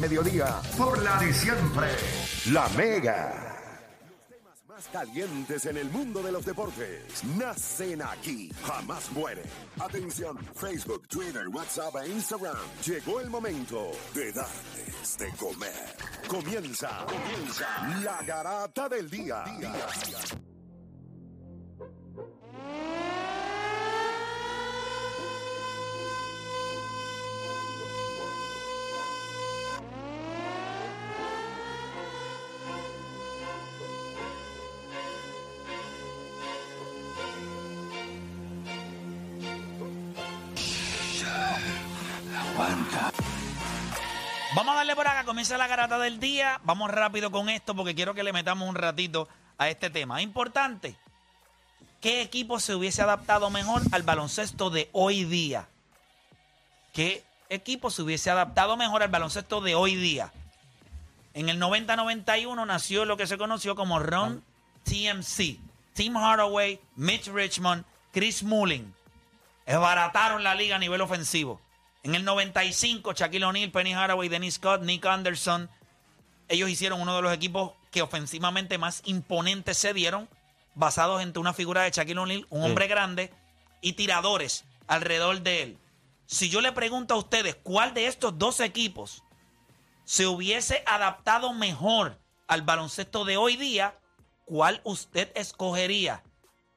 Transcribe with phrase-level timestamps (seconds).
[0.00, 1.88] mediodía, por la de siempre,
[2.52, 3.54] La Mega.
[4.68, 9.44] Más calientes en el mundo de los deportes nacen aquí, jamás mueren.
[9.80, 12.56] Atención, Facebook, Twitter, WhatsApp e Instagram.
[12.86, 15.96] Llegó el momento de darles de comer.
[16.28, 17.66] Comienza, comienza
[18.04, 19.44] la garata del día.
[44.56, 46.60] Vamos a darle por acá, comienza la garata del día.
[46.64, 50.22] Vamos rápido con esto porque quiero que le metamos un ratito a este tema.
[50.22, 50.96] Importante,
[52.00, 55.68] ¿qué equipo se hubiese adaptado mejor al baloncesto de hoy día?
[56.92, 60.32] ¿Qué equipo se hubiese adaptado mejor al baloncesto de hoy día?
[61.34, 64.42] En el 90-91 nació lo que se conoció como Ron
[64.82, 65.58] TMC.
[65.92, 68.92] Tim Hardaway, Mitch Richmond, Chris Mullin.
[69.64, 71.60] Esbarataron la liga a nivel ofensivo.
[72.08, 75.68] En el 95, Shaquille O'Neal, Penny Haraway, Dennis Scott, Nick Anderson.
[76.48, 80.26] Ellos hicieron uno de los equipos que ofensivamente más imponentes se dieron,
[80.74, 83.30] basados en una figura de Shaquille O'Neal, un hombre grande,
[83.82, 85.78] y tiradores alrededor de él.
[86.24, 89.22] Si yo le pregunto a ustedes cuál de estos dos equipos
[90.04, 93.98] se hubiese adaptado mejor al baloncesto de hoy día,
[94.46, 96.22] ¿cuál usted escogería?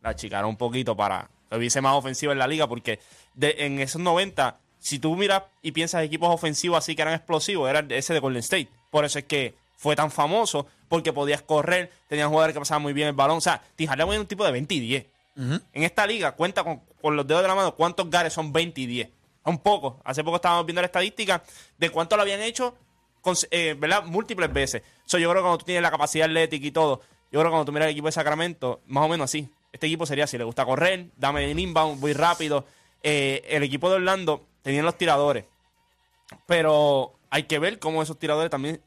[0.02, 2.66] la achicaron un poquito para que hubiese más ofensiva en la liga.
[2.66, 2.98] Porque
[3.34, 7.70] de, en esos 90, si tú miras y piensas equipos ofensivos así que eran explosivos,
[7.70, 8.68] era ese de Golden State.
[8.90, 12.92] Por eso es que fue tan famoso porque podías correr, tenían jugadores que pasaban muy
[12.92, 13.38] bien el balón.
[13.38, 15.06] O sea, Hardaway es un tipo de 20 y 10.
[15.34, 18.80] En esta liga, cuenta con, con los dedos de la mano cuántos gares son 20
[18.80, 19.08] y 10.
[19.44, 20.00] Un poco.
[20.04, 21.42] Hace poco estábamos viendo la estadística
[21.78, 22.76] de cuánto lo habían hecho,
[23.20, 24.04] con- eh, ¿verdad?
[24.04, 24.82] Múltiples veces.
[25.04, 27.50] So, yo creo que cuando tú tienes la capacidad atlética y todo, yo creo que
[27.50, 29.48] cuando tú miras el equipo de Sacramento, más o menos así.
[29.72, 32.66] Este equipo sería si le gusta correr, dame el inbound, voy rápido.
[33.02, 35.44] Eh, el equipo de Orlando tenían los tiradores.
[36.46, 38.80] Pero hay que ver cómo esos tiradores también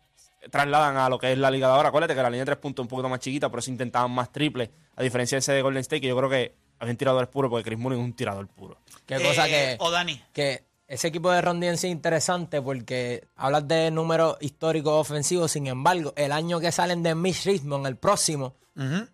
[0.51, 1.89] trasladan a lo que es la liga de ahora.
[1.89, 4.11] Acuérdate que la línea de tres puntos es un poquito más chiquita, por eso intentaban
[4.11, 4.69] más triples.
[4.95, 7.63] A diferencia de ese de Golden State, que yo creo que habían tiradores puros, porque
[7.63, 8.77] Chris Mullin es un tirador puro.
[9.05, 10.21] Qué cosa Eh, que, O Dani.
[10.33, 15.67] que ese equipo de Ron DMC es interesante porque hablas de números históricos ofensivos, sin
[15.67, 18.55] embargo, el año que salen de Mitch Richmond, el próximo,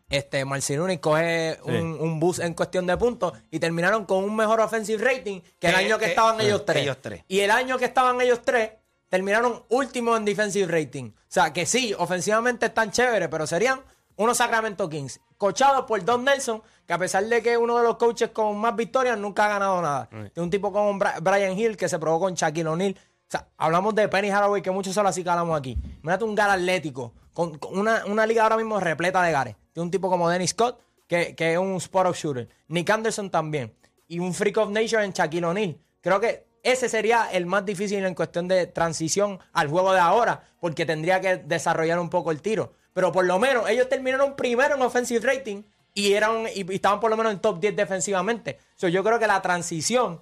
[0.09, 4.59] este Marcinuni coge un, un boost en cuestión de puntos y terminaron con un mejor
[4.59, 6.81] offensive rating que el año que, estaban ellos tres.
[6.83, 7.23] ellos tres.
[7.27, 8.71] Y el año que estaban ellos tres,
[9.07, 11.11] terminaron últimos en defensive rating.
[11.11, 13.81] O sea, que sí, ofensivamente están chéveres, pero serían
[14.15, 17.83] unos Sacramento Kings, cochados por Don Nelson, que a pesar de que es uno de
[17.83, 20.09] los coaches con más victorias, nunca ha ganado nada.
[20.33, 22.95] De un tipo como Brian Hill, que se probó con Shaquille O'Neal.
[22.97, 25.77] O sea, hablamos de Penny Haraway, que muchos solo así calamos aquí.
[26.03, 29.55] Imagínate un gar atlético, con, con una, una liga ahora mismo repleta de gares.
[29.73, 32.49] De un tipo como Dennis Scott, que, que es un spot of shooter.
[32.67, 33.73] Nick Anderson también.
[34.07, 35.77] Y un freak of nature en Shaquille O'Neal.
[36.01, 40.43] Creo que ese sería el más difícil en cuestión de transición al juego de ahora,
[40.59, 42.73] porque tendría que desarrollar un poco el tiro.
[42.93, 47.09] Pero por lo menos ellos terminaron primero en offensive rating y, eran, y, estaban por
[47.09, 48.59] lo menos en top 10 defensivamente.
[48.75, 50.21] So, yo creo que la transición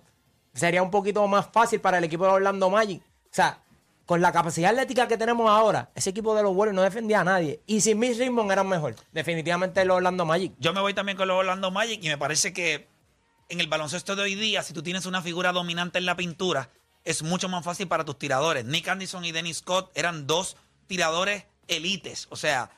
[0.54, 3.02] sería un poquito más fácil para el equipo de Orlando Magic.
[3.02, 3.60] O sea,
[4.06, 7.24] con la capacidad atlética que tenemos ahora, ese equipo de los Warriors no defendía a
[7.24, 7.62] nadie.
[7.68, 8.96] Y sin Miss Richmond eran mejor.
[9.12, 10.54] Definitivamente los Orlando Magic.
[10.58, 12.88] Yo me voy también con los Orlando Magic y me parece que
[13.50, 16.70] en el baloncesto de hoy día, si tú tienes una figura dominante en la pintura,
[17.04, 18.66] es mucho más fácil para tus tiradores.
[18.66, 20.58] Nick Anderson y Dennis Scott eran dos
[20.88, 22.28] tiradores elites.
[22.30, 22.70] O sea,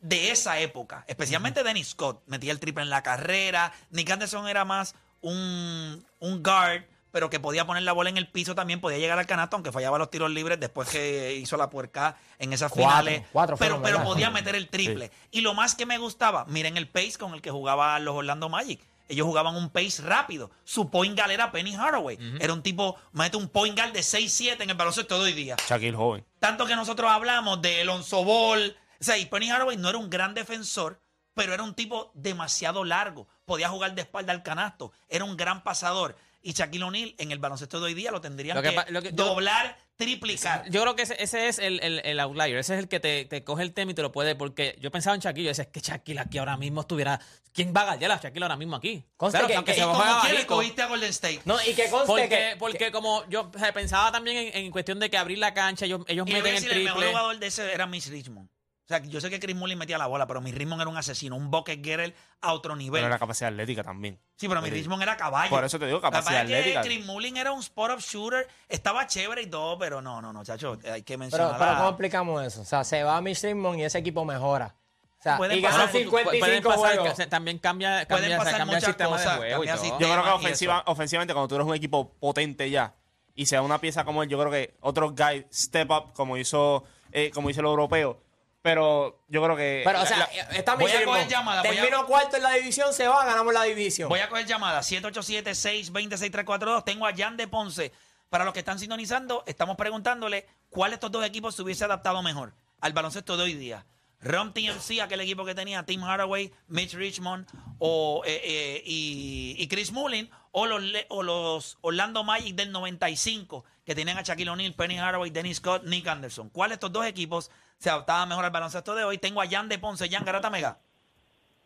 [0.00, 3.72] de esa época, especialmente Dennis Scott, metía el triple en la carrera.
[3.90, 8.28] Nick Anderson era más un, un guard, pero que podía poner la bola en el
[8.28, 11.68] piso también, podía llegar al canasto, aunque fallaba los tiros libres después que hizo la
[11.68, 13.26] puerca en esas Cuatro, finales.
[13.32, 15.10] cuatro pero, pero podía meter el triple.
[15.30, 18.48] Y lo más que me gustaba, miren el pace con el que jugaban los Orlando
[18.48, 18.80] Magic.
[19.10, 20.52] Ellos jugaban un pace rápido.
[20.62, 22.16] Su point guard era Penny Hardaway.
[22.38, 25.56] Era un tipo, mete un point guard de 6-7 en el baloncesto de hoy día.
[25.68, 26.24] Shaquille joven.
[26.38, 28.76] Tanto que nosotros hablamos de Alonso Ball.
[29.00, 31.02] O sea, y Penny Hardaway no era un gran defensor,
[31.34, 33.26] pero era un tipo demasiado largo.
[33.46, 34.92] Podía jugar de espalda al canasto.
[35.08, 36.16] Era un gran pasador.
[36.42, 38.86] Y Shaquille O'Neal en el baloncesto de hoy día lo tendrían Lo que que, pa-
[38.88, 40.64] lo que yo- doblar, triplicar.
[40.70, 43.26] Yo creo que ese, ese es el, el- el outlier, ese es el que te,
[43.26, 45.64] te coge el tema y te lo puede, porque yo pensaba en Shaquille, yo decía,
[45.64, 47.20] es que Shaquille aquí ahora mismo estuviera,
[47.52, 49.04] ¿quién va a gallar a Shaquille ahora mismo aquí?
[49.18, 50.54] Conste Claro, que- aunque que- se y ¿Cómo juega quieres bajito.
[50.56, 51.40] cogiste a Golden State?
[51.44, 54.56] No, y que conste Porque, que- porque que- como yo o sea, pensaba también en,
[54.64, 56.98] en cuestión de que abrir la cancha, ellos, ellos Y meten el decir, el mejor
[57.00, 57.08] triple.
[57.18, 58.48] jugador de ese era Miss Richmond.
[58.90, 60.96] O sea, yo sé que Chris Mullin metía la bola, pero Miss Richmond era un
[60.96, 63.00] asesino, un bucket getter a otro nivel.
[63.00, 64.18] Pero la capacidad atlética también.
[64.34, 64.70] Sí, pero Sí.
[64.70, 65.48] Richmond era caballo.
[65.50, 66.82] Por eso te digo, La capacidad verdad es que atlética.
[66.82, 70.76] Chris Mullin era un spot-up shooter, estaba chévere y todo, pero no, no, no, chacho,
[70.92, 72.62] hay que Pero, mencionar pero a- ¿cómo explicamos eso?
[72.62, 74.74] O sea, se va a Miss Richmond y ese equipo mejora.
[75.20, 77.14] O sea, Pueden y pasar- Pueden 55 pasar, juegos.
[77.16, 79.62] que- también cambia, Pueden cambia, o sea, pasar cambia el muchas sistema cosas, de juego
[79.62, 79.94] y cambia todo.
[79.96, 82.94] así- Yo creo que ofensiva, ofensivamente, cuando tú eres un equipo potente ya
[83.36, 86.82] y sea una pieza como él, yo creo que otros guys step up como hizo,
[87.12, 88.18] eh, como hizo el europeo.
[88.62, 89.82] Pero yo creo que.
[89.84, 90.24] Pero, o sea, la-
[90.56, 93.62] está Voy a coger llamada, a- Termino cuarto en la división, se va, ganamos la
[93.64, 94.08] división.
[94.08, 96.84] Voy a coger llamada 787-620-6342.
[96.84, 97.92] Tengo a Jan de Ponce.
[98.28, 102.22] Para los que están sintonizando, estamos preguntándole cuál de estos dos equipos se hubiese adaptado
[102.22, 103.84] mejor al baloncesto de hoy día.
[104.22, 107.46] Rom TMC, aquel equipo que tenía Tim Hardaway, Mitch Richmond
[107.78, 113.64] o, eh, eh, y, y Chris Mullin, o los, o los Orlando Magic del 95,
[113.84, 116.50] que tenían a Shaquille O'Neal, Penny Hardaway, Dennis Scott, Nick Anderson.
[116.50, 119.18] ¿Cuál de estos dos equipos se adaptaba mejor al baloncesto de hoy?
[119.18, 120.08] Tengo a Jan de Ponce.
[120.08, 120.78] Jan Garata Mega.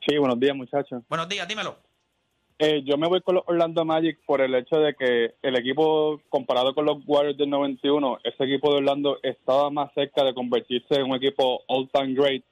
[0.06, 1.02] Sí, buenos días, muchachos.
[1.08, 1.78] Buenos días, dímelo.
[2.66, 6.18] Eh, yo me voy con los Orlando Magic por el hecho de que el equipo,
[6.30, 10.94] comparado con los Warriors del 91, ese equipo de Orlando estaba más cerca de convertirse
[10.94, 12.42] en un equipo all-time great,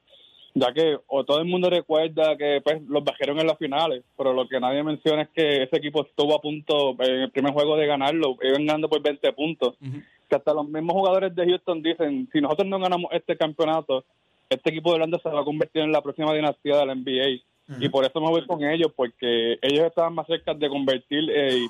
[0.52, 4.34] ya que o todo el mundo recuerda que pues, los bajaron en las finales, pero
[4.34, 7.78] lo que nadie menciona es que ese equipo estuvo a punto en el primer juego
[7.78, 9.76] de ganarlo, iban ganando por 20 puntos,
[10.28, 14.04] que hasta los mismos jugadores de Houston dicen, si nosotros no ganamos este campeonato,
[14.50, 17.40] este equipo de Orlando se va a convertir en la próxima dinastía de la NBA.
[17.78, 21.66] Y por eso me voy con ellos, porque ellos estaban más cerca de convertir eh,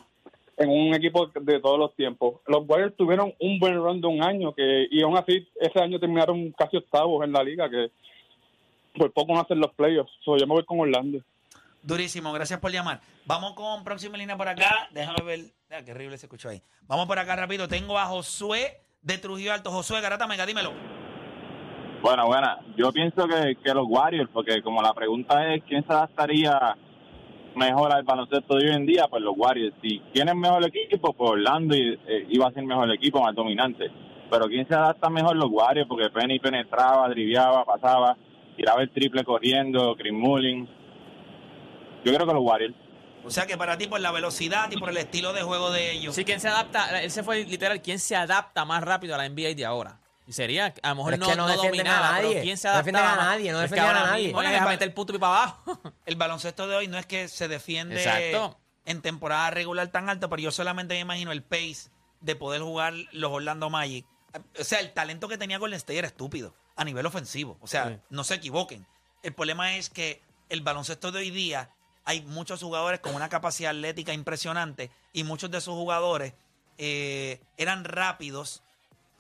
[0.56, 2.40] en un equipo de todos los tiempos.
[2.46, 6.00] Los Warriors tuvieron un buen run de un año, que y aún así ese año
[6.00, 7.90] terminaron casi octavos en la liga, que
[8.96, 10.12] por poco no hacen los playoffs.
[10.24, 11.20] So, yo me voy con Orlando.
[11.82, 13.00] Durísimo, gracias por llamar.
[13.26, 14.88] Vamos con próxima línea por acá.
[14.92, 15.40] Déjame ver.
[15.70, 16.62] Ah, qué horrible se escuchó ahí.
[16.82, 17.66] Vamos por acá rápido.
[17.66, 19.70] Tengo a Josué de Trujillo Alto.
[19.70, 20.72] Josué Garata Mega, dímelo.
[22.02, 25.92] Bueno, bueno, yo pienso que, que los Warriors, porque como la pregunta es quién se
[25.92, 26.76] adaptaría
[27.54, 29.72] mejor al baloncesto de hoy en día, pues los Warriors.
[29.80, 33.88] Si tienen mejor equipo, pues Orlando eh, iba a ser mejor equipo, más dominante.
[34.28, 38.16] Pero quién se adapta mejor los Warriors, porque Penny penetraba, driviaba, pasaba,
[38.56, 40.68] tiraba el triple corriendo, Chris Mullin.
[42.04, 42.74] Yo creo que los Warriors.
[43.24, 45.92] O sea que para ti, por la velocidad y por el estilo de juego de
[45.92, 46.16] ellos.
[46.16, 47.00] Sí, ¿quién se adapta?
[47.00, 50.01] Él se fue literal, ¿quién se adapta más rápido a la NBA de ahora?
[50.26, 52.28] Y sería, a lo mejor Pero es no, que no no defienden a dominaba, nadie.
[52.30, 54.32] pero ¿quién se No defienden a nadie, no defienden a nadie.
[54.32, 55.80] Bueno, meter el punto y para abajo.
[56.06, 58.58] El baloncesto de hoy no es que se defiende Exacto.
[58.84, 62.94] en temporada regular tan alto, pero yo solamente me imagino el pace de poder jugar
[63.12, 64.06] los Orlando Magic.
[64.58, 67.58] O sea, el talento que tenía Golden State era estúpido a nivel ofensivo.
[67.60, 67.96] O sea, Sí.
[68.10, 68.86] no se equivoquen.
[69.22, 71.70] El problema es que el baloncesto de hoy día
[72.04, 76.34] hay muchos jugadores con una capacidad atlética impresionante y muchos de esos jugadores
[76.78, 78.62] eh, eran rápidos,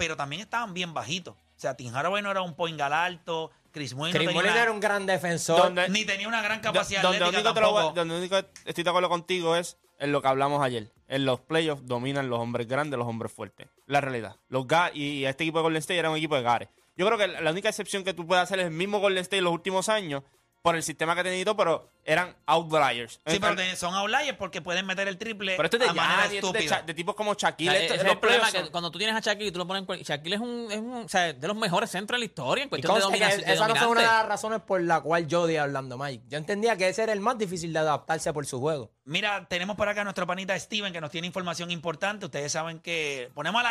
[0.02, 1.34] pero también estaban bien bajitos.
[1.36, 4.42] O sea, Tim Hardaway no era un point guard alto, Chris Mullin no Chris tenía
[4.52, 5.62] una- era un gran defensor.
[5.62, 8.90] Donde- ni tenía una gran capacidad donde atlética único te lo donde único estoy de
[8.90, 10.90] acuerdo contigo es en lo que hablamos ayer.
[11.06, 13.68] En los playoffs dominan los hombres grandes, los hombres fuertes.
[13.86, 14.34] La realidad.
[14.48, 16.68] Los y este equipo de Golden State era un equipo de Gares.
[16.96, 19.22] Yo creo que la la única excepción que tú puedes hacer es el mismo Golden
[19.22, 20.24] State en los últimos años,
[20.62, 23.20] por el sistema que ha tenido, pero eran outliers.
[23.26, 26.22] Sí, pero son outliers porque pueden meter el triple pero esto es de a manera
[26.22, 26.68] Giannis, esto es de.
[26.68, 27.70] Cha- de tipos como O Shaquille.
[27.70, 29.66] sea, esto- ese es el problema que cuando tú tienes a Shaquille y tú lo
[29.66, 32.24] pones en Shaquille es un, es un- o sea, de los mejores centros en la
[32.26, 33.40] historia en cuestión de dominación.
[33.44, 35.98] de esa no fue una de las razones por la cual yo di a Orlando
[35.98, 36.22] Magic.
[36.28, 38.90] Yo entendía que ese era el más difícil de adaptarse por su juego.
[39.04, 42.26] Mira, tenemos por acá a nuestro panita Steven que nos tiene información importante.
[42.26, 43.68] Ustedes saben que ponemos a la